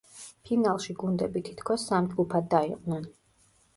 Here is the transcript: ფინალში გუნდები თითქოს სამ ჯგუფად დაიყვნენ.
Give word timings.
ფინალში 0.47 0.95
გუნდები 1.03 1.43
თითქოს 1.49 1.85
სამ 1.91 2.09
ჯგუფად 2.15 2.49
დაიყვნენ. 2.55 3.07